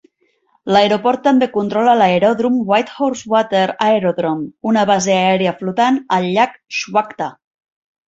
L'aeroport 0.75 1.21
també 1.27 1.47
controla 1.57 1.93
l'aeròdrom 1.99 2.57
Whitehorse 2.73 3.31
Water 3.35 3.63
Aerodrome, 3.91 4.49
una 4.73 4.89
base 4.95 5.17
aèria 5.21 5.57
flotant 5.63 6.05
al 6.19 6.31
llac 6.35 6.61
Schwatka. 6.83 7.35